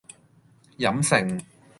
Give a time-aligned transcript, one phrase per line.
[0.79, 1.21] 飲勝